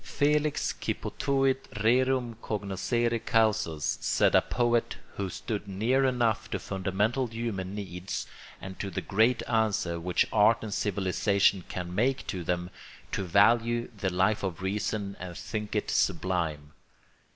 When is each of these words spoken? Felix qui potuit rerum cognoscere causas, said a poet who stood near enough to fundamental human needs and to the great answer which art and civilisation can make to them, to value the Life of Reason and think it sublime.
Felix 0.03 0.73
qui 0.73 0.95
potuit 0.95 1.67
rerum 1.79 2.35
cognoscere 2.41 3.23
causas, 3.23 3.99
said 4.03 4.33
a 4.33 4.41
poet 4.41 4.97
who 5.17 5.29
stood 5.29 5.67
near 5.67 6.05
enough 6.05 6.49
to 6.49 6.57
fundamental 6.57 7.27
human 7.27 7.75
needs 7.75 8.25
and 8.59 8.79
to 8.79 8.89
the 8.89 8.99
great 9.01 9.43
answer 9.47 9.99
which 9.99 10.25
art 10.33 10.57
and 10.63 10.73
civilisation 10.73 11.63
can 11.69 11.93
make 11.93 12.25
to 12.25 12.43
them, 12.43 12.71
to 13.11 13.21
value 13.23 13.91
the 13.95 14.09
Life 14.09 14.41
of 14.41 14.63
Reason 14.63 15.15
and 15.19 15.37
think 15.37 15.75
it 15.75 15.91
sublime. 15.91 16.71